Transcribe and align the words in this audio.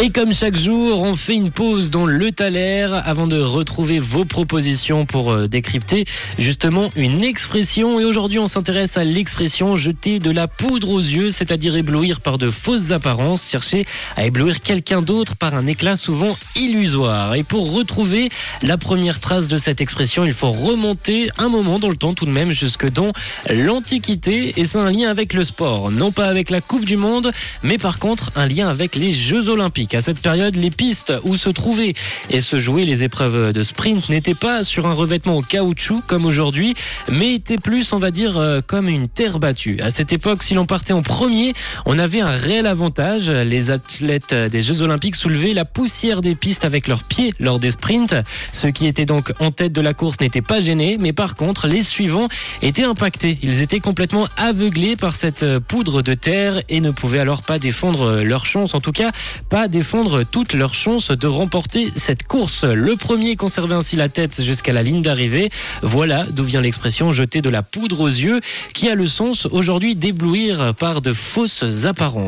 Et 0.00 0.10
comme 0.10 0.32
chaque 0.32 0.54
jour, 0.54 1.02
on 1.02 1.16
fait 1.16 1.34
une 1.34 1.50
pause 1.50 1.90
dans 1.90 2.06
le 2.06 2.30
Thaler 2.30 2.86
avant 3.04 3.26
de 3.26 3.40
retrouver 3.40 3.98
vos 3.98 4.24
propositions 4.24 5.06
pour 5.06 5.32
euh, 5.32 5.48
décrypter 5.48 6.04
justement 6.38 6.90
une 6.94 7.24
expression. 7.24 7.98
Et 7.98 8.04
aujourd'hui, 8.04 8.38
on 8.38 8.46
s'intéresse 8.46 8.96
à 8.96 9.02
l'expression 9.02 9.74
jeter 9.74 10.20
de 10.20 10.30
la 10.30 10.46
poudre 10.46 10.90
aux 10.90 11.00
yeux, 11.00 11.32
c'est-à-dire 11.32 11.74
éblouir 11.74 12.20
par 12.20 12.38
de 12.38 12.48
fausses 12.48 12.92
apparences, 12.92 13.50
chercher 13.50 13.86
à 14.14 14.24
éblouir 14.24 14.60
quelqu'un 14.60 15.02
d'autre 15.02 15.34
par 15.34 15.54
un 15.56 15.66
éclat 15.66 15.96
souvent 15.96 16.38
illusoire. 16.54 17.34
Et 17.34 17.42
pour 17.42 17.72
retrouver 17.72 18.28
la 18.62 18.78
première 18.78 19.18
trace 19.18 19.48
de 19.48 19.58
cette 19.58 19.80
expression, 19.80 20.24
il 20.24 20.32
faut 20.32 20.52
remonter 20.52 21.28
un 21.38 21.48
moment 21.48 21.80
dans 21.80 21.90
le 21.90 21.96
temps 21.96 22.14
tout 22.14 22.26
de 22.26 22.30
même 22.30 22.52
jusque 22.52 22.88
dans 22.88 23.12
l'Antiquité. 23.50 24.54
Et 24.58 24.64
c'est 24.64 24.78
un 24.78 24.92
lien 24.92 25.10
avec 25.10 25.32
le 25.32 25.42
sport, 25.42 25.90
non 25.90 26.12
pas 26.12 26.26
avec 26.26 26.50
la 26.50 26.60
Coupe 26.60 26.84
du 26.84 26.96
Monde, 26.96 27.32
mais 27.64 27.78
par 27.78 27.98
contre 27.98 28.30
un 28.36 28.46
lien 28.46 28.68
avec 28.68 28.94
les 28.94 29.12
Jeux 29.12 29.48
Olympiques. 29.48 29.87
À 29.94 30.00
cette 30.02 30.20
période, 30.20 30.54
les 30.54 30.70
pistes 30.70 31.12
où 31.24 31.34
se 31.34 31.48
trouvaient 31.48 31.94
et 32.30 32.40
se 32.40 32.60
jouaient 32.60 32.84
les 32.84 33.02
épreuves 33.04 33.52
de 33.52 33.62
sprint 33.62 34.08
n'étaient 34.10 34.34
pas 34.34 34.62
sur 34.62 34.86
un 34.86 34.92
revêtement 34.92 35.38
en 35.38 35.42
caoutchouc 35.42 36.02
comme 36.06 36.26
aujourd'hui, 36.26 36.74
mais 37.10 37.34
étaient 37.34 37.56
plus, 37.56 37.92
on 37.92 37.98
va 37.98 38.10
dire, 38.10 38.36
euh, 38.36 38.60
comme 38.64 38.88
une 38.88 39.08
terre 39.08 39.38
battue. 39.38 39.78
À 39.80 39.90
cette 39.90 40.12
époque, 40.12 40.42
si 40.42 40.54
l'on 40.54 40.66
partait 40.66 40.92
en 40.92 41.02
premier, 41.02 41.54
on 41.86 41.98
avait 41.98 42.20
un 42.20 42.30
réel 42.30 42.66
avantage. 42.66 43.30
Les 43.30 43.70
athlètes 43.70 44.34
des 44.34 44.60
Jeux 44.60 44.82
Olympiques 44.82 45.16
soulevaient 45.16 45.54
la 45.54 45.64
poussière 45.64 46.20
des 46.20 46.34
pistes 46.34 46.64
avec 46.64 46.86
leurs 46.86 47.02
pieds 47.02 47.32
lors 47.40 47.58
des 47.58 47.70
sprints. 47.70 48.14
Ceux 48.52 48.70
qui 48.70 48.86
étaient 48.86 49.06
donc 49.06 49.32
en 49.40 49.50
tête 49.50 49.72
de 49.72 49.80
la 49.80 49.94
course 49.94 50.20
n'étaient 50.20 50.42
pas 50.42 50.60
gênés, 50.60 50.98
mais 51.00 51.14
par 51.14 51.34
contre, 51.34 51.66
les 51.66 51.82
suivants 51.82 52.28
étaient 52.60 52.84
impactés. 52.84 53.38
Ils 53.42 53.62
étaient 53.62 53.80
complètement 53.80 54.26
aveuglés 54.36 54.96
par 54.96 55.16
cette 55.16 55.58
poudre 55.60 56.02
de 56.02 56.14
terre 56.14 56.62
et 56.68 56.80
ne 56.80 56.90
pouvaient 56.90 57.20
alors 57.20 57.42
pas 57.42 57.58
défendre 57.58 58.22
leur 58.22 58.44
chance, 58.44 58.74
en 58.74 58.80
tout 58.80 58.92
cas 58.92 59.12
pas 59.48 59.66
défendre 59.66 59.77
défendre 59.78 60.24
toutes 60.24 60.54
leurs 60.54 60.74
chances 60.74 61.12
de 61.12 61.28
remporter 61.28 61.92
cette 61.94 62.24
course. 62.24 62.64
Le 62.64 62.96
premier 62.96 63.36
conservait 63.36 63.76
ainsi 63.76 63.94
la 63.94 64.08
tête 64.08 64.42
jusqu'à 64.42 64.72
la 64.72 64.82
ligne 64.82 65.02
d'arrivée. 65.02 65.50
Voilà 65.82 66.24
d'où 66.32 66.42
vient 66.42 66.60
l'expression 66.60 67.12
jeter 67.12 67.42
de 67.42 67.48
la 67.48 67.62
poudre 67.62 68.00
aux 68.00 68.08
yeux 68.08 68.40
qui 68.74 68.88
a 68.88 68.96
le 68.96 69.06
sens 69.06 69.46
aujourd'hui 69.46 69.94
d'éblouir 69.94 70.74
par 70.74 71.00
de 71.00 71.12
fausses 71.12 71.84
apparences. 71.84 72.26